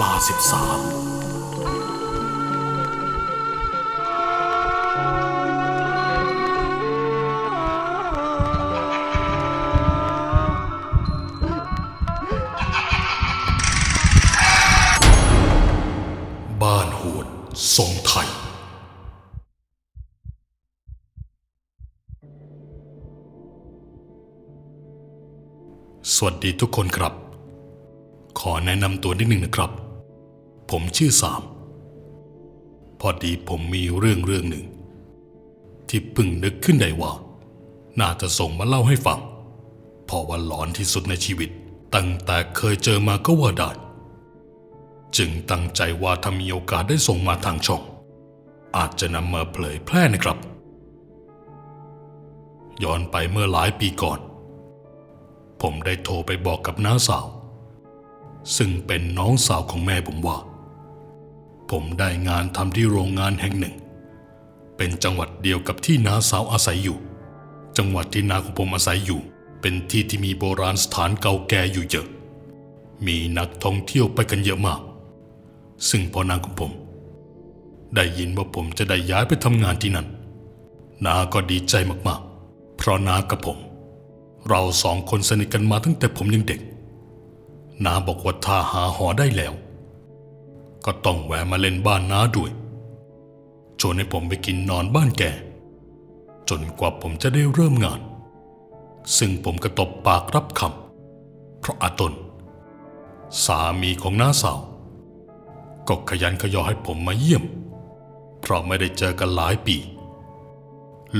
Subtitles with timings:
[0.00, 0.80] ลาสิบสาม
[16.62, 17.26] บ้านโหด
[17.76, 18.28] ทรงไทย
[26.14, 27.14] สวัสดีทุกคนครับ
[28.40, 29.70] ขอแนะนำตัวนิดหนึ่งนะครับ
[30.70, 31.42] ผมชื่อสาม
[33.00, 34.66] พอดีผมมีเรื่องเรื่องหนึ่ง
[35.88, 37.12] ที่พิ่งนึกขึ้นได้ว่า
[38.00, 39.20] น่าจะส่งมาเล่าให้ฟัง
[40.06, 41.50] เพราะว่าหลอนที่สุดในชีวิต
[41.94, 43.70] ตั้งแต่เคยเจอมาก็ว่าได้
[45.16, 47.82] จึงตั้งใจว่าถ้ามีโอกาสได้ส่งมาทางช่อง
[48.76, 50.38] อาจจะนำมาเผยแพร่นะครับ
[52.82, 54.18] ย้อนไปเมื่อหลายปีก่อน
[55.60, 57.26] ผมได้โทรไปบอกกับน้าสาว
[58.56, 60.38] ซึ่งเป็นน้องสาวของแม่ผมว่า
[61.70, 63.74] ผมได้งานทำที่โรงงานแห่งหนึ่ง
[64.76, 66.98] เป็นจังหวัดเดียวกับที่น้าสาวอาศัยอยู่
[67.76, 69.20] จังหวัดที่นาของผมอาศัยอยู่
[69.60, 72.06] เป็นที่ที่มีโบราณสถานเก่าแก่อยู่เยอะ
[73.06, 74.80] มีนักท่องเที่ยวไปกันเยอะมาก
[75.88, 76.72] ซึ่งพอนางของผม
[77.94, 80.06] ได้ยินว่าผมจะได้ย้ายไปทำงานที่นั่น
[81.04, 81.74] นาก็ดีใจ
[82.08, 83.58] มากๆ เพราะนากับผม
[84.48, 86.60] เราสองคนสนิทกันมาตั้งแต่ผมยังเด็ก
[87.84, 89.52] นาบอกว่าถ้าหาหอได้แล้ว
[90.86, 92.50] ก็ต้องแวะมาเล่นบ้านน้าด้วย
[93.80, 95.22] ชวนให้ผมไปกินนอนบ้านแก
[96.48, 98.00] จนกว่าผมจะได้เริ่มงาน
[99.18, 102.12] ซึ่งผมก็ตบปากรับคำเพราะอาตน
[103.44, 104.60] สามีของน้าสาว
[105.88, 107.44] ก็ขยันขยอให้ผมมาเยี่ยม
[108.40, 109.76] เพราะไม่ได้เจอกันหลายปี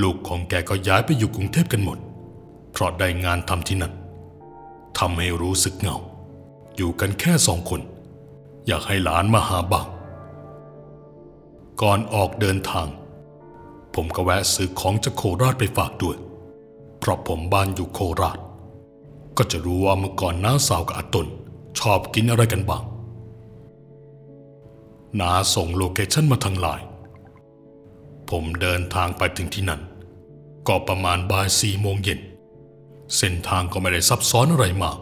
[0.01, 1.97] ลูกของแกก็ย้ายไปอยู่กรุงเทพกันหมด
[2.71, 3.93] เพราะได้งานทำที่นั่น
[4.97, 5.97] ทำให้รู้สึกเหงา
[6.75, 7.81] อยู่กันแค่สองคน
[8.67, 9.87] อยากให้หลานมาหาบ้าง
[11.81, 12.87] ก่อนออกเดินทาง
[13.93, 16.17] ผมก็แวะซื้อของจากโคราชไปฝากด้วย
[16.99, 18.39] เพราะผมบ้านอยู่โคราช
[19.37, 21.27] ก็จะรู้ว่าเมื่อก่อนน้าสาวกับอาตน
[21.79, 22.83] ชอบกินอะไรกันบ้าง
[25.19, 26.85] น้าส่ง location มาทางไลน์
[28.29, 29.81] ผมเดินทางไปถึงที่นั่น
[30.67, 32.19] ก็ประมาณบ่ายสี่โมงเย็น
[33.17, 34.97] เส้นทางก็ไม่ได้ซับซ้อนอะไรมาก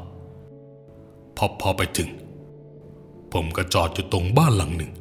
[1.37, 2.09] พอพอไปถึง
[3.39, 4.91] ผมก็จอดอยู่ตรงบ้านหลังหนึ่ง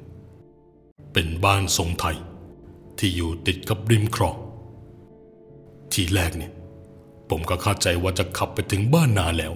[1.13, 2.17] เป็นบ้านทรงไทย
[2.99, 4.37] ที่อยู่ติดกับริมคลอง
[5.93, 6.53] ทีแรกเนี่ย
[7.29, 9.53] ผมก็เข้าใจว่าจะขับไปถึงบ้านนาแล้ว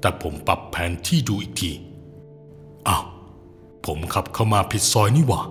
[0.00, 1.70] แต่ผมปรับแผนที่ดูอีกที
[2.88, 3.04] อ้าว
[3.86, 5.42] ผมขับเข้ามาผิดซอยนี่หว่า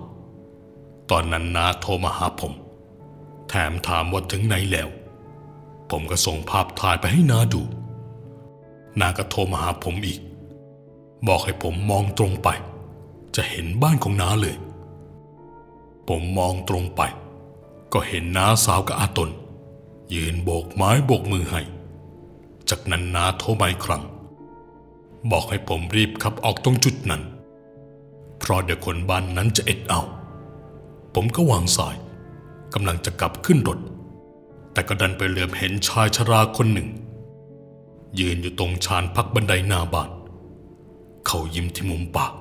[1.10, 2.52] ตอนนั้นนาโทรมาหาผม
[3.48, 4.88] แถมถามว่าถึงไหนแล้ว
[5.90, 7.62] ผมก็ส่งภาพถ่ายไปให้นาดู
[9.00, 10.20] นาก็โทรมาหาผมอีก
[11.26, 12.48] บอกให้ผมมองตรงไป
[13.36, 14.56] จะเห็นบ้านของนาเลย
[16.08, 17.02] ผมมองตรงไป
[17.92, 19.30] ก็เห็นน้าสาวกับอาตน
[20.14, 21.60] ยืนโบกไม้โบกมือให้
[22.70, 24.02] จากนั้นนาโทรมาอีกครั้ง
[25.30, 27.22] บอกให้ผมรีบขับออกตรงจุดนั้น
[28.38, 30.00] เพราะเดี๋ยวคนบ้านนั้นจะเอ็ดเอา
[31.14, 31.96] ผมก็วางสาย
[32.74, 33.78] กำลังจะกลับขึ้นรถ
[34.72, 36.88] แต่ก็ดันไปเหลือบเห็นชายชราคนหนึ่ง
[38.18, 40.10] ยืนอยู่ตรงชานพักบันไดหน้าบ้าน
[41.26, 42.32] เขายิ้มที่มุมปาก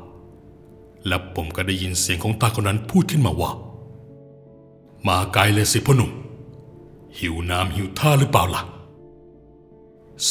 [1.08, 3.52] และผมก็ได้ยินเสียงของตาคนนั้นพูดขึ้นมาว่า
[5.08, 6.12] มาไกลเลยสิพ่อหนุ่ม
[7.20, 8.62] หิวน้ำหิวท่าหรือเปล่าล่ะ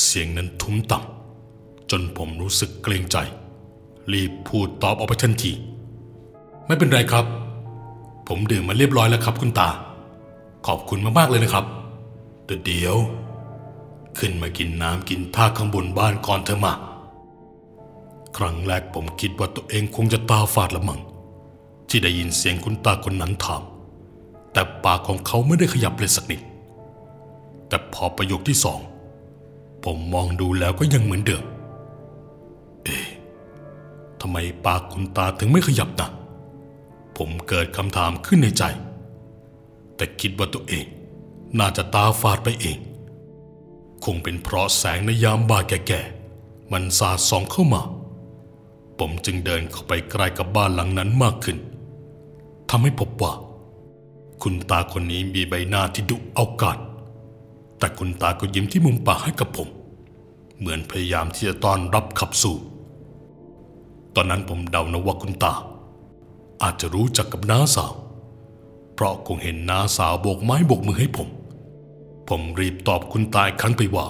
[0.03, 3.16] เสียงนั้นทุ้มต่ำจนผมรู้สึกเกรงใจ
[4.12, 5.53] รีบพูดตอบออกไปทันที
[6.66, 7.25] ไม่เป็นไรครับ
[8.28, 9.69] ผมดื่มมาเรียบร้อยแล้วครับคุณตา
[10.66, 11.64] ขอบคุณมากๆเลยนะครับ
[12.47, 12.97] แต่เดี๋ยว
[14.19, 16.72] ขึ้นมากินน้ำกินท่าข้างบนบ้านก่อนเถอะมา
[18.37, 21.00] ครั้งแรกผมคิดว่าตัวเองคงจะตาฝาดละมัง้ง
[21.89, 23.62] ที่ได้ยินเสียงคุณตาคนนั้นถาม
[24.53, 26.41] แต่ปากของเขาไม่ได้ขยับเลยสักนิด
[27.69, 28.81] แต่พอประโยคที่สอง
[29.85, 31.44] ผมมองดูแล้วก็ยังเหมือนเดิม
[32.85, 33.08] เอ๊ะ
[34.20, 34.37] ทำไม
[34.67, 36.08] ปากคุณตาถึงไม่ขยับนะ
[37.17, 38.62] ผมเกิดคำถามขึ้นในใจ
[39.97, 40.87] แต่คิดว่าตัวเอง
[41.58, 42.79] น่าจะตาฝาดไปเอง
[44.05, 47.82] คงเป็นเพราะแสงในยามบ่ายแก่ๆมันสาดส่องเข้ามา
[48.99, 51.58] ผมจึงเดินเข้าไปใกล้กับบ้านหลังนั้นมากขึ้น
[52.70, 53.32] ทำให้พบว่า
[54.43, 56.79] คุณตาคนนี้มีใบหน้าที่ดุเอากาด
[57.79, 59.69] แต่คุณตาก็ยิ้มที่มุมปากให้กับผม
[60.58, 62.56] เหมือนพยายามที่จะต้อนรับขับสู่
[64.14, 65.55] ตอนนั้นผมเดานะว่าคุณตา
[66.62, 67.93] อาจจะรู้จักกับน้าสาว
[68.94, 71.29] เพราะคงเห็นน้าสาวโบกไม้โบกมือให้ผม
[72.29, 74.06] ผมรีบตอบคุณตาครั้งไปว่า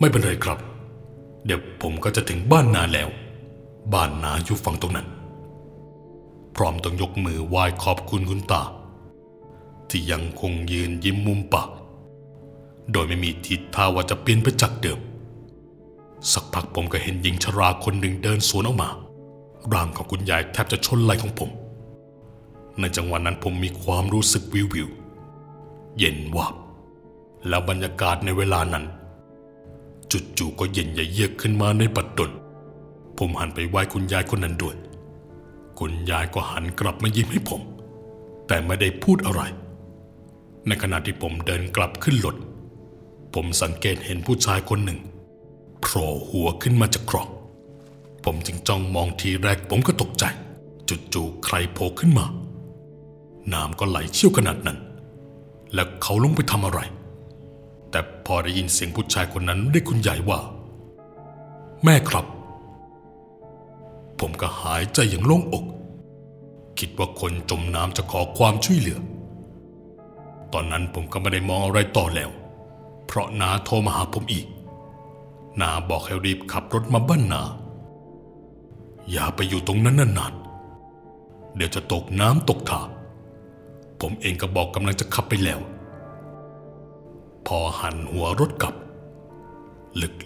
[0.00, 0.58] ไม่เป็นไรครับ
[1.46, 3.08] เดี๋ยวผมก็จะถึงบ้านนาแล้ว
[3.92, 5.08] บ้านนาอยู่ฝั่งตรงนั้น
[6.56, 8.62] พร้อมต้องยกมือไหว้ขอบคุณคุณตา
[9.88, 11.68] ที่ยังคงยืนยิ้มมุมปาก
[12.92, 14.98] โดยไม่มีทิศท่าว่าจะเปลี่ยนไปจากเดิม
[16.32, 18.88] สักพักผมก็เห็นหญิงชราคนหนึ่งเดินสวนออกมา
[19.72, 21.50] ร่างของคุณยายแทบจะชนไหล่ของผม
[22.80, 24.88] ในจังหวะนั้นผมมีความรู้สึกวิววิว
[25.98, 26.54] เย็นวับ
[27.48, 28.84] แล้วบรรยากาศในเวลานั้น
[30.38, 32.30] จู่ๆก็เย็นยเยือกขึ้นมาในปัดดล
[33.20, 34.76] ผมหันไปไหว้คุณยายคนนั้นด้วย
[35.78, 37.60] คุณยายก็หันกลับมายิ้มให้ผม
[38.46, 39.42] แต่ไม่ได้พูดอะไร
[40.66, 42.36] ในขณะที่ผมเดินกลับขึ้นรถ
[43.34, 45.00] ผมสังเกตเห็นผู้ชายคนหนึ่ง
[45.80, 47.28] โผล่หัวขึ้นมาจากกรอง
[48.24, 50.24] ผมจึงจ้องมองทีแรกผมก็ตกใจ
[50.88, 52.26] จู่ๆใครโผล่ขึ้นมา
[53.52, 54.78] น้ำก็ไหลเชี่ยวขนาดนั้น
[55.74, 56.80] แล้วเขาลงไปทำอะไร
[57.90, 60.38] แต่พอได้ยินเสียงผู้ชายคนนั้นเรียกคุณยายว่า
[61.84, 62.26] แม่ครับ
[64.20, 65.64] ผมก็หายใจอย่างโล่งอก
[66.78, 68.98] คิดว่าคนจมน้ำจะขอความช่วยเหลือ
[70.52, 72.30] ตอนนั้นผมก็ไม่ได้มองอะไรต่อแล้ว
[73.06, 74.46] เพราะนาโทรมาหาผมอีก
[75.60, 77.42] นาบอกให้รีบขับรถมาบ้านนา
[79.10, 82.80] อย่าไปอยู่ตรงนั้นนานๆเดี๋ยวจะตกน้ำตกท่า
[84.00, 85.60] ผมเองก็บอกกำลังจะขับไปแล้ว
[87.46, 88.74] พอหันหัวรถกลับ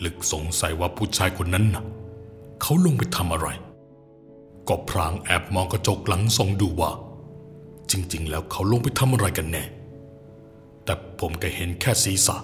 [0.05, 1.85] ลึกๆสงสัยว่าผู้ชายคนนั้นน่ะ
[2.61, 3.49] เขาลงไปทำอะไร
[4.69, 6.91] ก็พรางแอบมองกระจกหลังส่องดูว่า
[7.91, 9.65] จริง ๆ แล้วเขาลงไปทำอะไรกันแน่
[10.85, 12.37] แต่ผมก็เห็นแค่ศีรษะ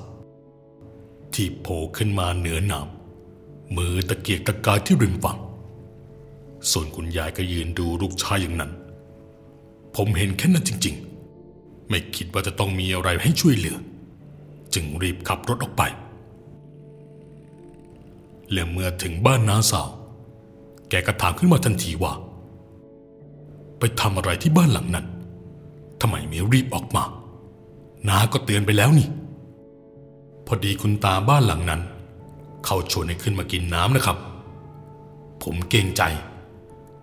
[1.34, 5.38] ที่โผล่ขึ้นมาเหนือน้ำมือตะเกียกตะกายที่ริมฝั่ง
[6.70, 8.73] ส่วนคุณยายก็ยืนดูลูกชายอย่างนั้น
[9.96, 10.96] ผมเห็นแค่นั้นจริง
[11.43, 13.76] ๆ ไม่คิดว่าจะต้องมีอะไรให้ช่วยเหลือ
[14.75, 15.82] จึงรีบขับรถออกไป
[18.52, 19.88] และเมื่อถึงบ้านน้าสาว
[20.90, 22.12] แกก็ถามขึ้นมาทันทีว่า
[23.78, 25.06] ไปทำอะไรที่บ้านหลังนั้น
[26.00, 27.04] ทำไมไม่รีบออกมา
[28.08, 29.08] น้าก็เตือนไปแล้วนี่
[30.46, 31.81] พอดีคุณตาบ้านหลังนั้น
[32.64, 34.16] เขาชวนให้ขึ้นมากินน้ำนะครับ
[35.42, 36.02] ผมเกรงใจ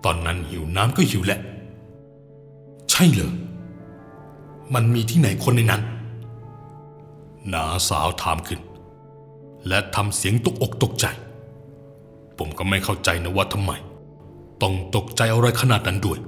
[0.04, 1.39] ตอนนั้นหิวน้ำก็หิวแหละ
[2.92, 3.34] ใช่เหรอ
[4.74, 5.81] มันมีที่ไหนคนในนั้น
[7.54, 8.60] น้าสาวถามขึ้น
[9.68, 11.06] และทำเสียงตกอกตกใจ
[12.38, 13.72] ผมก็ไม่เข้าใจนะว่าทำไม
[14.62, 16.19] ต้องตกใจอะไรขนาดนั้นด้วย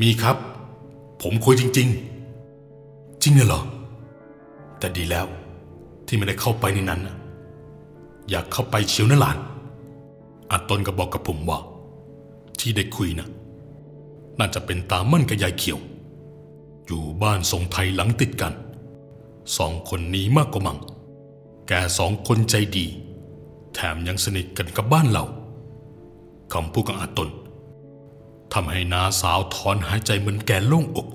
[0.00, 0.36] มีครับ
[1.22, 1.88] ผมคุยจริง
[2.54, 3.62] ๆ จริงเหรอ
[4.78, 5.26] แต่ดีแล้ว
[6.06, 7.00] ที่ไม่ได้เข้าไปในนั้น
[8.30, 9.38] อยากเข้าไปเชียวนะหลาน
[10.50, 11.58] อาตนก็บอกกับผมว่า
[12.58, 13.28] ที่ได้คุยนะ
[14.38, 15.78] น่าจะเป็นตามั่นกับยายเขียว
[16.86, 18.52] อยู่บ้านทรงไทยหลังติดกัน
[19.56, 20.78] สองคนนี้มากกว่ามัง
[21.68, 22.86] แกสองคนใจดี
[23.80, 25.24] แถมยังสนิทกันกับบ้านเรา
[26.52, 27.28] คำพูดของอาตน
[28.52, 31.08] ทำให้น้าสาวถอนหายใจเหมือนแกโล่งอก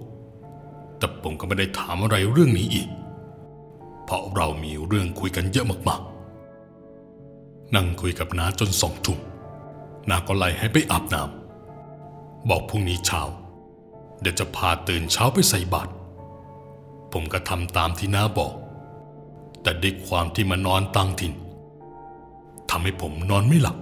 [0.97, 2.87] แต่ผมก็ไม่ได้ถามอะไรเรื่องนี้อีก
[4.05, 9.19] เพราะเรามีเรื่องคุยกันเยอะมากๆ นั่งคุยกับน้าจนสองทุ่ม
[10.09, 13.21] น้าก็ไล่ให้ไปอาบน้ำบอกพรุ่งนี้เช้า
[14.21, 15.91] เดี๋ยวจะพาตื่นเช้าไปใส่บาตร
[17.11, 18.53] ผมก็ทำตามที่น้าบอก
[19.61, 21.33] แต่ด้วยความที่มานอนต่างถิ่น
[22.69, 23.77] ทำให้ผมนอนไม่หลับ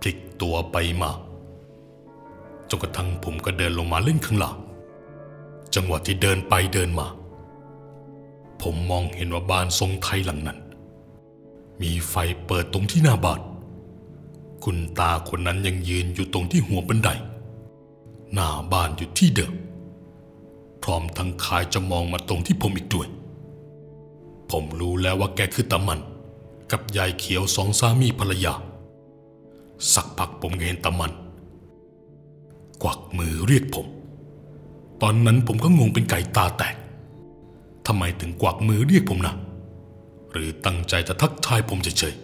[0.00, 1.10] พลิกตัวไปมา
[2.68, 4.56] จนกระทั่งผมก็เดินลงมาเล่นข้างหลัง
[5.74, 7.06] จังหวะที่เดินไปเดินมา
[8.62, 10.58] ผมมองเห็นว่าบ้านทรงไทยหลังนั้น
[11.82, 12.14] มีไฟ
[12.46, 13.40] เปิดตรงที่หน้าบ้าน
[14.64, 17.10] คุณตาคนนั้นยังยืนอยู่ตรงที่หัวบันได
[18.34, 19.54] หน้าบ้านอยู่ที่เดิม
[20.82, 23.08] พร้อมทั้งคายจะมองมาตรงที่ผมอีกด้วย
[24.50, 26.00] ผมรู้แล้วว่าแกคือตามัน
[26.72, 28.54] กับยายเขียวสองสามีภรรยา
[29.94, 31.12] สักพักผมเห็นตามัน
[32.82, 33.86] กวักมือเรียกผม
[35.02, 36.76] ตอนนั้นผมก็งงเป็นไก่ตาแตก
[37.86, 39.34] ทำไมถึงกวักมือเรียกผมนะ
[40.30, 42.14] หรือตั้งใจจะทักทายผมเฉย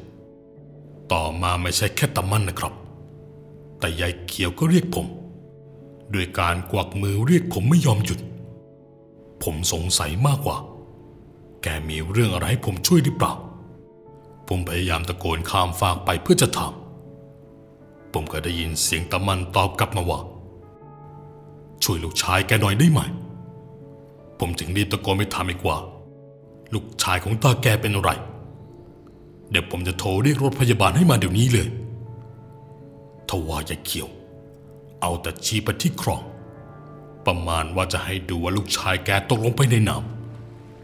[0.50, 2.72] ๆต่อมาไม่ใช่แค่ตามันนะครับ
[3.78, 5.06] แต่ยายเขียวก็เรียกผม
[6.14, 8.20] ด้วยการกวักมือเรียกผมไม่ยอมหยุด
[9.42, 10.56] ผมสงสัยมากกว่า
[11.62, 13.34] แกมีเรื่องอะไรให้ผมช่วยหรือเปล่า
[14.48, 16.72] ผมพยายามตะโกนข้ามฟากไปเพื่อจะถาม
[18.12, 20.20] ผมก็ได้ยินเสียงตะมันตอบกลับมาว่า
[21.82, 23.00] ช่วยลูกชายแกหน่อยได้ไหม
[24.38, 25.76] ผมจึงรีบตะโกนไปถามอีกว่า
[26.74, 28.10] ลูกชายของตาแกเป็นอะไร
[29.50, 31.68] เดี๋ยวผมจะโทรเรียกรถพยาบาลให้มาเดี๋ยวนี้เลย
[33.28, 34.08] ทว่ายายเขียว
[35.00, 36.22] เอาแต่ชี้ไปที่คลอง
[37.26, 39.96] ประมาณว่าจะให้ดูว่าลูกชายแกตกลงไปในน้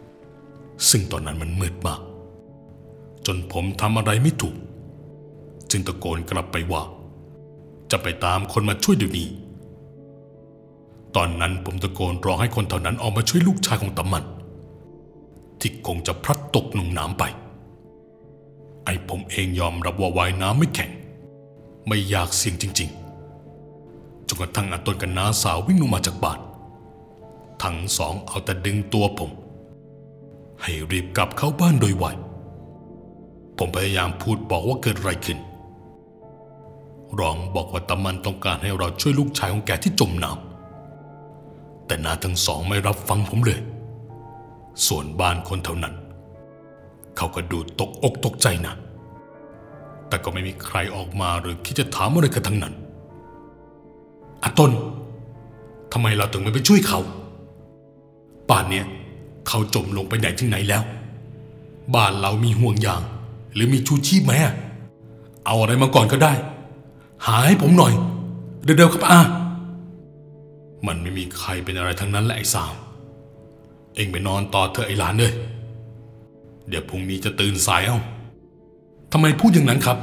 [0.00, 2.00] ำซึ่งตอนนั้นมันมืดมาก
[3.26, 4.56] จนผมทำอะไรไม่ถูก
[5.70, 6.82] จึงตะโกนกลับไปว่า
[7.90, 9.28] จะไปตามคนมาช่วยเดี๋ยวนี้
[11.16, 14.24] ตอนนั้นผมตะโกนร้องให้คนแถวนั้นออกมาช่วยลูกชายของตามัน
[15.60, 17.24] ที่คงจะพลัดตกหนุ่งน้ำไป
[18.84, 20.90] ไอ้ผมเองยอมรับว่าว่ายน้ำไม่แข็ง
[21.86, 22.90] ไม่อยากเสี่ยงจริง
[23.58, 26.40] ๆจนกระทั่งอาตนกับน้าสาววิ่งลงมาจากบ้าน
[27.62, 29.30] ทั้งสองเอาแต่ดึงตัวผม
[30.62, 32.04] ให้รีบกลับเข้าบ้านโดยไว
[33.58, 35.38] ผมพยายามพูดบอกว่าเกิดอะไรขึ้น
[37.20, 43.60] รองบอกว่าตามันต้องการให้เราช่วยลูกชายของแกที่จมน้ำแต่นาทั้งสองไม่รับฟังผมเลย
[44.86, 45.94] ส่วนบ้านคนเท่านั้น
[47.16, 48.74] เขาก็ดูตกอกตกใจนะ
[50.08, 52.74] แต่ก็ไม่มีใครออกมาหรือคิดจะถามอะไรกันทั้งนั้น
[54.44, 54.70] อาตน
[55.92, 57.00] ทำไมเราถึงไม่ไปช่วยเขา
[58.50, 58.86] ป่านเนี้ย
[59.48, 60.82] เขาจมลงไปไหนถึงไหนแล้ว
[61.94, 63.02] บ้านเรามีห่วงยาง
[63.54, 64.54] หรือมีชูชีพไหมอะ
[65.46, 66.32] เอาอะไรมาก่อนก็ได้
[67.26, 67.92] หาให้ผมหน่อย
[68.64, 69.20] เร็วๆครับอา
[70.86, 72.74] มันไม่มีใครเป็นอะไรทั้งนั้นแหละไอ้สาม
[73.94, 75.32] เองไปนอนต่อเถอะไอ้หลานเลย
[76.68, 77.98] เดี๋ยวพรุ่งนี้จะตื่นสายเอา
[79.12, 79.98] ทำไมพูดอย่างนั้นครับ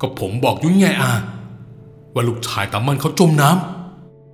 [0.00, 1.12] ก็ผมบอกยุ่งไงอา
[2.14, 3.50] ว่าลูกชายตามันเขาจมน้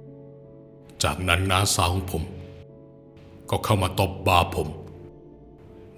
[0.09, 2.23] ำ จากนั้นน้าสาวของผม
[3.51, 4.69] ก็เข้ามาตบบ่าผม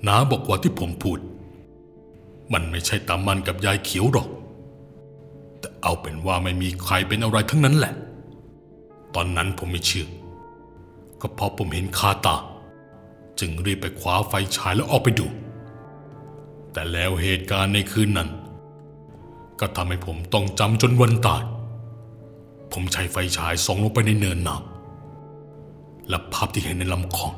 [0.06, 1.18] น้าบอกว่าที่ผมพูด
[2.52, 4.28] มันไม่ใช่ตามันกับยายเขียวหรอก
[5.58, 7.94] แต่เอาเป็นว่าไม่มีใครเป็นอะไรทั้งนั้นแหละ
[9.14, 10.06] ตอนนั้นผมไม่เชื่อ
[11.20, 12.36] ก็เพราะผมเห็นคาตา
[13.40, 15.26] จึงรีบไปคว้าไฟฉายแล้วออกไปดู
[16.72, 18.28] แต่แล้วเหตุการณ์ในคืนนั้น
[19.60, 21.42] ก็ทำให้ผมต้องจำจนวันตาย
[22.72, 27.32] ผมใช้ไฟฉายส่องลงไปในเนินน้ำและภาพที่เห็นในลำคลอง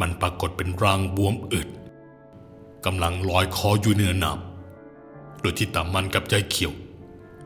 [0.00, 1.68] มันปรากฏเป็นร่างบวมอืด
[2.90, 6.72] กำลังลอยคออยู่เหนือน้ำโดยที่ตามันกับยายเขียว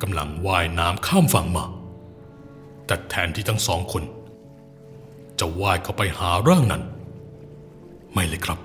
[0.02, 1.64] กำลังว่ายน้ำข้ามฝั่งมา
[2.86, 4.02] แต่แทนที่ทั้งสองคน
[5.38, 6.82] จะว่ายเข้าไปหาร่างนั้น
[8.12, 8.58] ไม่เลยครับ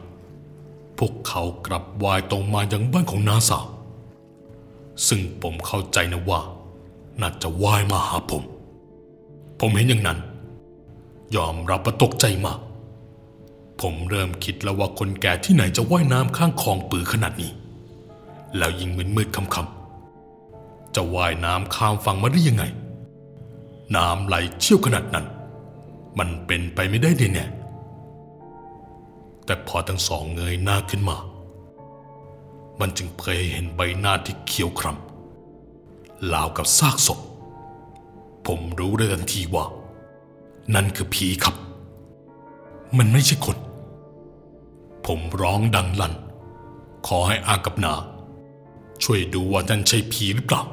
[0.98, 3.66] พวกเขากลับว่ายตรงมายังบ้านของน้าสาว
[5.08, 6.42] ซึ่งผมเข้าใจนะว่า
[7.22, 8.44] น่าจะว่ายมาหาผม
[9.60, 10.20] ผมเห็นอย่างนั้น
[11.36, 12.60] ยอมรับว่าตกใจมาก
[13.82, 17.52] ผมเริ่มคิดแล้วว่าคนแก่ที่ไหนจะว่ายน้ำข้างคลองปือขนาดนี้
[18.58, 22.64] แล้วยิ่งมืดมืดคำคำๆจะว่ายน้ำข้ามฝั่งมาได้ยังไง
[23.96, 25.26] น้ำไหลเชี่ยวขนาดนั้น
[26.20, 31.18] มันเป็นไปไม่ได้แน่ๆแต่พอทั้งสองเงยหน้าขึ้นมา
[32.80, 37.20] มันจึงเผยให้เห็นใบหน้าที่เขียวคล้ำลาวกับซากศพ
[38.48, 39.66] ผมรู้ได้ทันทีว่า
[40.76, 41.56] นั่นคือผีครับ
[42.98, 43.58] มันไม่ใช่คน
[45.08, 46.14] ผมร้องดังลั่น
[47.08, 47.94] ขอให้อากับนา
[49.04, 50.64] ช่วยดูว่านั่นใช่ผีหรือเปล่า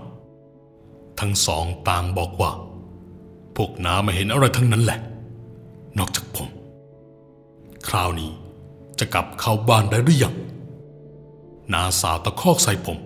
[1.20, 2.50] ทั้งสองต่างบอกว่า
[3.56, 4.98] พวกน้าไม่เห็นอะไรทั้งนั้นแหละ
[5.98, 6.48] นอกจากผม
[7.88, 8.30] คราวนี้
[8.98, 10.34] จะกลับเข้าบ้านได้หรือยัง
[11.72, 12.98] นาสาวตะคอกใส่ผม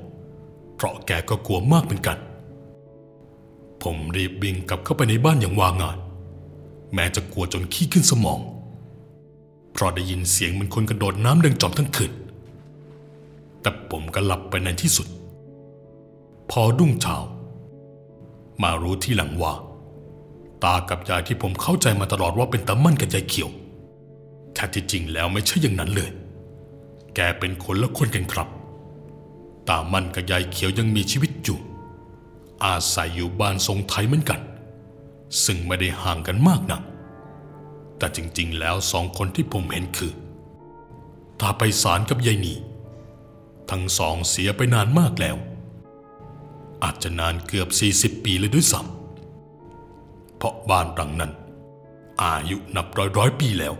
[0.74, 2.18] เพราะแกก็กลัวมากเหมือนกัน
[3.82, 5.98] ผมรีบวิ่งกลับเข้าไปในบ้านอย่างวางงาน
[6.94, 8.40] แม้จะกลัวจนขี้ขึ้นสมอง
[9.78, 12.12] เพราะได้ยินเสียงเหมือนคนกระโดดน้ำดังจอมทั้งคืน
[13.60, 15.08] แต่ผมก็หลับไปในที่สุด
[16.50, 17.16] พอรุ่งเช้า
[18.62, 19.52] มารู้ที่หลังว่า
[20.64, 23.50] ตากับยายที่ผมเข้าใจมาตลอดว่าเป็นตามั่นกับยายเขียว
[24.54, 26.10] แท้ที่จริงแล้วไม่ใช่อย่างนั้นเลย
[27.14, 28.48] แกเป็นคนละคนกันครับ
[29.68, 31.58] ตามั่นกับยายเขียวยังมีชีวิตอยู่
[32.64, 34.40] อาศัยอยู่บ้านทรงไทยเหมือนกัน
[35.44, 36.82] ซึ่งไม่ได้ห่างกันมากนัก
[37.98, 40.12] แต่จริง ๆ แล้วสองคนที่ผมเห็นคือ
[41.40, 42.54] ตาไปสารกับยายหนี
[43.70, 45.36] ทั้งสองเสียไปนานมากแล้ว
[46.82, 47.68] อาจจะนานเกือบ
[48.00, 51.32] 40 ปีเลยด้วยซ้ำเพราะบ้านหลังนั้น
[52.22, 53.74] อายุนับร้อยร้อยปีแล้ว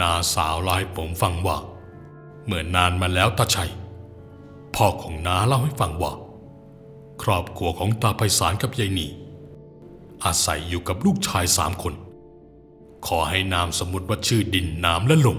[0.00, 1.56] นาสาวล่าให้ผมฟังว่า
[2.46, 3.72] เมื่อนานมาแล้วตาชัย
[4.74, 6.12] พ่อของนาเล่าให้ฟังว่า
[7.22, 9.06] ครอบครัวของตาไพศาลกับยายหนี
[10.24, 11.94] อาศัยอยู่กับลูกชายสามคน
[13.06, 15.38] ขอให้นามสมมติว่าชื่อดินน้ำและลม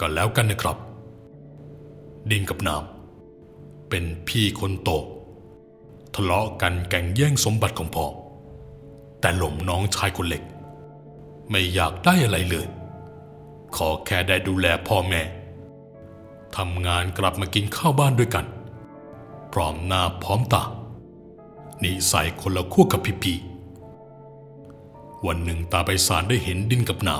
[0.00, 0.78] ก็แล้วกันนะครับ
[2.30, 4.90] ดินกับน้ำเป็นพี่คนโต
[6.14, 8.06] ทะเลาะกันแก่งแย่งสมบัติของพ่อ
[9.20, 10.42] แต่หลมน้องชายคนเล็ก
[11.50, 12.66] ไม่อยากได้อะไรเลย
[13.76, 15.22] ขอแค่ได้ดูแลพ่อแม่
[16.56, 18.46] ทำงานกลับมากินข้าวบ้านด้วยกัน
[19.52, 20.62] พร้อมหน้าพร้อมตา
[21.82, 23.34] นิสัยคนละขั้วกับพี่พี
[25.26, 27.16] วันหนึ่งตาไปสารได้เห็นดินกับน้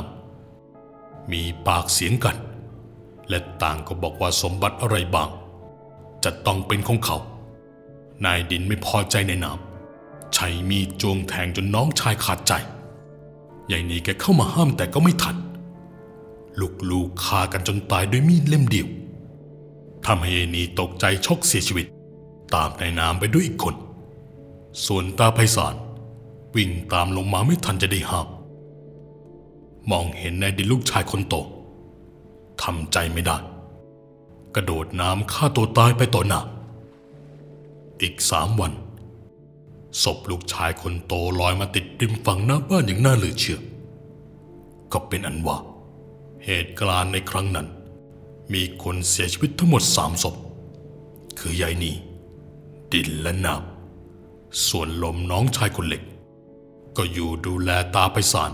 [0.64, 2.36] ำมีปากเสียงกัน
[3.28, 5.30] และต่างก็บอกว่าสมบัติอะไรบาง
[6.24, 7.16] จะต้องเป็นของเขา
[8.24, 12.52] นายดินไม่พอใจในน้ำใช้มีดจ้วงแทงจนน้องชายขาดใจ
[13.70, 15.36] ยายนีแกเข้ามาห้ามแต่ก็ไม่ทัน
[16.90, 18.88] ลูกๆฆ่ากันจนตายด้วยมีดเล่มเดียว
[20.06, 21.86] ทำให้ยายนีตกใจช็อกเสียชีวิต
[22.54, 23.74] ตามในน้ำไปด้วยอีกคน
[24.86, 25.74] ส่วนตาไพศาล
[26.56, 28.28] วิ่งตามลงมาไม่ทันจะได้ห้าม
[29.90, 31.34] มองเห็นนายดินลูกชายคนโต
[32.62, 33.36] ทำใจไม่ได้
[34.54, 36.40] กระโดดน้ำฆ่าตัวตายไปต่อหน้า
[38.02, 38.72] อีกสามวัน
[40.02, 43.60] ศพลูกชายคนโตลอยมาติดริมฝั่งหน้าบ้านอย่างน่าเหลือเชื่อ
[44.92, 45.56] ก็เป็นอันว่า
[46.44, 47.66] เหตุการณ์ในครั้งนั้น
[48.52, 50.34] มีคนเสียชีวิตทั้งหมดสามศพ
[51.38, 51.92] คือยายนี
[52.92, 53.62] ดินและนาบ
[54.68, 56.02] ส่วนลมน้องชายคนเล็ก
[56.98, 58.52] ก็อยู่ดูแลตาไปสาร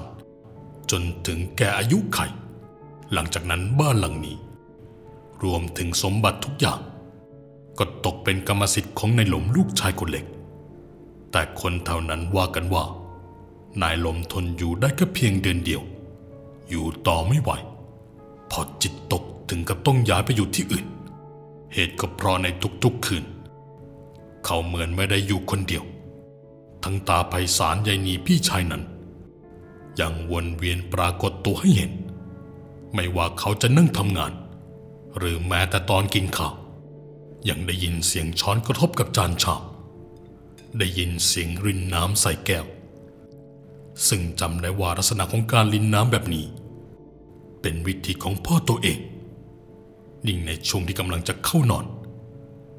[0.91, 2.19] จนถึงแก่อายุไข
[3.13, 4.37] หลังจากนั้นบ้านหลังนี้
[5.43, 6.81] รวมถึงสมบัติทุกอย่าง
[7.79, 10.27] ก็ตกเป็นกรรมสิทธิ์ของนายหลมลูกชายคนเล็ก
[11.33, 12.85] แต่คนเท่านั้นว่ากันว่า
[13.83, 15.83] นายหลมทนอยู่ได้แค่เพียงเดือนเดียว
[16.69, 17.51] อยู่ต่อไม่ไหว
[18.51, 20.87] พอจิตตกถึงกับต้องย้ายไปอยู่ที่อื่น
[21.75, 22.47] เหตุก็เพราะใน
[22.85, 23.25] ทุกๆคืน
[24.45, 25.85] เขาเหมือนไม่ได้อยู่คนเดียว
[26.85, 28.83] ทั้งตาไพศาลยายนีพี่ชายนั้น
[30.01, 31.93] ยังวนเวียนปรากฏตัวให้เห็น
[32.95, 34.33] ไม่ว่าเขาจะนั่งทำงาน
[35.17, 36.55] หรือแม้แต่ตอนกินข้าว
[37.49, 39.63] ยังได้ยินเสียงช้อนกระทบกับจานชาม
[40.79, 42.67] ได้ยินเสียงรินน้ำใส่แก้ว
[44.09, 46.45] ซึ่งจำได้ว่าลักษณะของการรินน้ำแบบนี้
[47.61, 48.99] เป็นวิธีของพ่อตัวเอง
[50.27, 51.85] ยิ่งในช่วงที่กำลังจะเข้านอน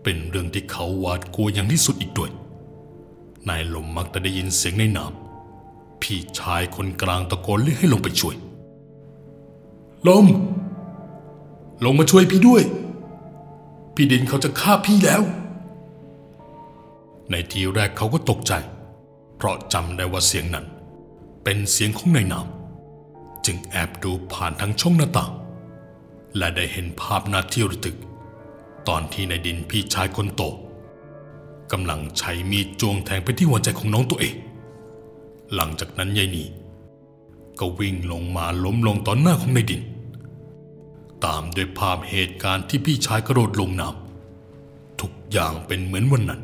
[0.03, 2.31] เป็นเรื่องที่เขาหวาดกลัวอย่างที่สุดอีกด้วย
[3.49, 8.35] นายลมมักจะได้ยินเสียงในน้ำพี่ชายคนกลางตะโกนเรียกให้ลงไปช่วย
[10.07, 10.25] ลม
[11.83, 12.63] ลงมาช่วยพี่ด้วย
[13.95, 15.21] พี่ดินเขาจะฆ่าพี่แล้ว
[17.31, 18.53] ในทีแรกเขาก็ตกใจ
[19.37, 20.65] เพราะจำได้ว่าเสียงนั้น
[21.43, 25.31] เป็นเสียงของนายน้ำจึงแอบดูผ่านทางช่องหน้าต่าง
[26.37, 27.97] และได้เห็นภาพนาทีระทึก
[28.87, 30.41] ตอนที่นายดินพี่ชายคนโต
[31.71, 34.35] กำลังใช้มีดจ้วงแทงไปที่หัวใจของน้องตัวเอง
[35.55, 36.45] หลังจากนั้นยายนี
[37.59, 39.81] ก็วิ่งลงมาล้มลงต่อหน้าของนายดิน
[41.25, 46.41] ตามด้วยภาพเหตุการณ์ที่พี่ชายกระโดดลงน้ำทุกอย่างเป็นเหมือนวันนั้น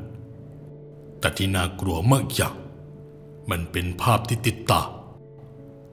[1.19, 2.55] แต่ที่น่ากลัวมากอย่าง
[3.49, 4.81] มันเป็นภาพที่ติดตา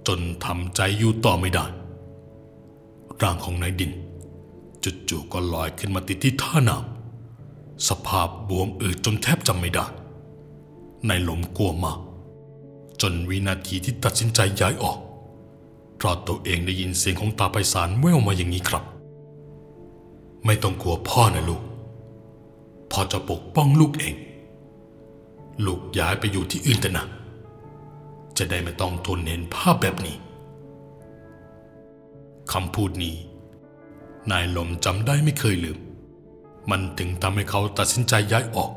[0.07, 1.67] จนทำใจอยู่ต่อไม่ได้
[3.23, 3.93] ร่างของนายดิน
[5.09, 6.98] จู่ๆก็ลอยขึ้นมาติดที่ท่าน้ำ
[7.89, 9.87] สภาพบวมอืดจนแทบจำไม่ได้
[11.09, 11.99] นายหลมกลัวมาก
[13.01, 14.99] จนวินาทีที่ตัดสินใจย้ายออก
[15.97, 18.85] เพราะตัวเองได้ยินเสียงของตาไพศาลแว่วมาอย่างนี้ครับ
[20.45, 21.63] ไม่ต้องกลัวพ่อนะลูก
[22.91, 24.15] พ่อจะปกป้องลูกเอง
[25.67, 27.05] ลูกย้ายไปอยู่ที่อื่นแต่นะ
[28.39, 30.17] จะได้ไม่ต้องทนเห็นภาพแบบนี้
[32.53, 33.17] คำพูดนี้
[34.31, 35.79] นายลมจำได้ไม่เคยลืม
[36.71, 38.73] มันถึงทำให้เขาตัดสินใจย้ายออก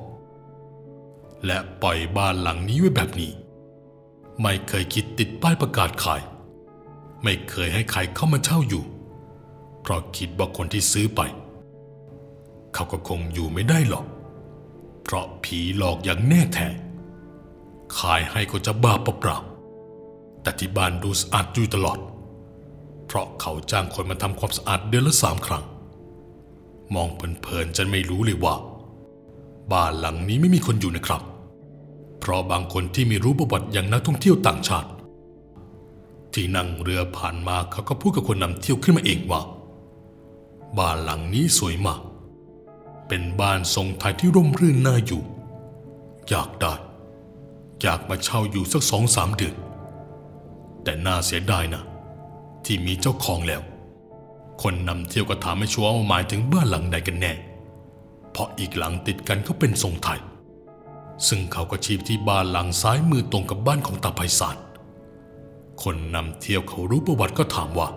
[1.45, 3.31] และปล่อยบ้านหลังนี้ไว้แบบนี้
[4.41, 6.21] ไม่เคยคิดติดป้ายประกาศขาย
[7.23, 8.83] ไม่เคยให้ใครเข้ามาเช่าอยู่
[9.81, 11.21] เพราะคิดว่าคนที่ซื้อไป
[12.73, 14.05] เขาก็คงอยู่ไม่ได้หรอก
[15.03, 16.67] เพราะผีหลอกอย่างแน่แท้
[17.97, 21.99] ขายให้ก็จะบ้าเปล่าๆแต่ที่บ้านดูสะอาดอยู่ตลอด
[23.07, 25.63] เพราะเขาจ้างคนมาทำความสะอาดเดือนละสามครั้ง
[26.95, 28.55] มองเพลินๆจะไม่รู้เลยว่า
[29.71, 31.21] บ้านหลังนี้ไม่มีคนอยู่นะครับ
[32.19, 34.89] เพราะบางคนที่ม่รู้ประวัติอย่างนักท่องเที่ยวต่างชาติ
[36.33, 39.41] ที่นั่งเรือผ่านมาเขาก็พูดกับคนนำเที่ยวขึ้นมาเองว่า
[40.77, 42.01] บ้านหลังนี้สวยมาก
[43.07, 45.23] เป็นบ้านทรงไทยที่ร่มรื่นน่าอยู่
[46.29, 46.73] อยากได้
[47.81, 49.55] อยากมาเช่าอยู่สักสองสามเดือน
[50.83, 51.83] แต่น่าเสียดายนะ
[52.65, 53.61] ที่มีเจ้าของแล้ว
[54.61, 57.33] คนนำเที่ยวก็ถามไม่ชัวร์ว่าหมายถึงบ้านหลังใดกันแน่
[58.31, 60.19] เพราะอีกหลังติดกันก็เป็นทรงไทย
[61.27, 64.57] ซึ่งเขาก็ชี้ที่บ้านหลังซ้ายมือตรงกับบ้านของตาไพศาล
[65.83, 67.87] คนนำเที่ยวเขารู้ประวัติก็ถามว่า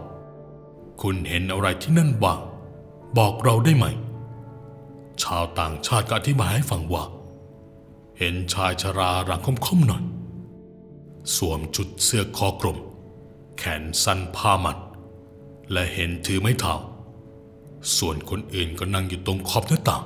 [1.03, 2.41] คุณเห็นอะไรที่นั่นบ้าง
[3.19, 3.87] บอกเราได้ไหม
[5.23, 7.05] ชาวต่างชาติก็อธิบายให้ฟังว่า
[8.19, 10.03] เห็นชายชราร่างค่อมๆหน่อย
[11.37, 12.79] สวมชุดเสื้อคอกลม
[13.59, 14.79] แขนสั้นผ้ามัด
[15.73, 16.75] และเห็นถือไม้เท้า
[17.99, 20.05] ส่วนคนอื่นก็นั่งอยู่ตรงขอบหน้าต่าง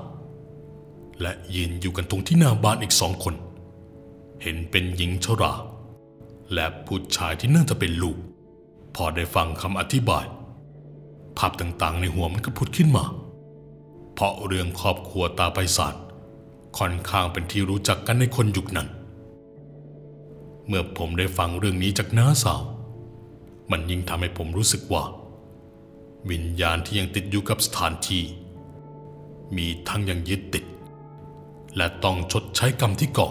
[1.20, 3.34] และยืนอยู่กันตรงที่หน้าบ้านอีกสองคน
[4.42, 5.52] เห็นเป็นหญิงชรา
[6.54, 8.16] และผู้ชายที่น่าจะเป็นลูก
[8.94, 10.26] พอได้ฟังคำอธิบาย
[11.38, 13.04] ภาพต่างๆในหัวมันก็ผุดขึ้นมา
[14.14, 15.94] เพราะเรื่องครอบครัวตาไพศาล
[16.78, 18.88] ค่อนข้างเป็นที่รู้จักกันในคนยุคนั้น
[20.66, 22.62] เมื่อผมได้ฟังเรื่องนี้จากน้าสาว
[23.70, 25.02] มันยิ่งทำให้ผมรู้สึกว่า
[26.30, 28.22] วิญญาณที่ยังติดอยู่กับสถานที่
[29.56, 30.64] มีทั้งยังยึดติด
[31.76, 33.28] และต้องชดใช้กรรมที่ก่อ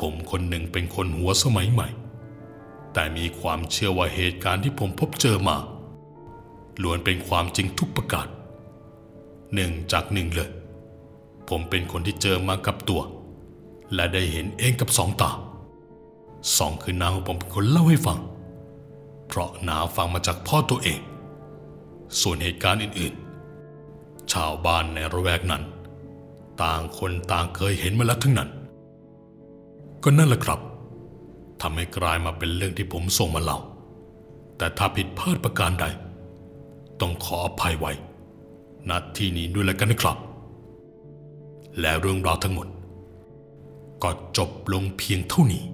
[0.00, 1.88] ผมคนหนึ่งเป็นคนหัวสมัยใหม่
[2.92, 5.56] แต่มีความเชื่อว่าเหตุการณ์ที่ผมพบเจอมา
[6.82, 8.26] ล้วนเป็นความจริงทุกประการ
[9.54, 10.50] หนึ่งจากหนึ่งเลย
[11.48, 13.02] ผมเป็นคนที่เจอมากับตัว
[13.94, 15.30] และได้เห็นเองกับสองตา
[16.56, 18.18] สองคือนาของผมเป็นคนเล่าให้ฟัง
[19.28, 21.00] เพราะนาฟังมาจากพ่อตัวเอง
[22.20, 25.62] ส่วนเหตุการณ์อื่นๆ ชาวบ้านในระแวกนั้น
[26.62, 28.50] ต่างคนต่างเคยเห็นมาแล้วทั้งนั้น
[30.02, 30.60] ก็นั่นแหละครับ
[31.62, 33.58] ทำให้กลายมาเป็นเรื่องที่ผมส่งมาเล่า
[34.58, 35.84] แต่ถ้าผิดพลาดประการใด
[37.00, 37.92] ต้องขออภัยไว้
[38.88, 40.18] ณที่นี้ด้วยแล้วกันนะครับ
[41.80, 42.68] และเรื่องราวทั้งหมด
[44.02, 45.64] ก็จบลงเพียงเท่านี้